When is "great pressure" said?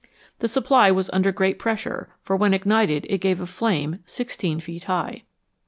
1.31-2.09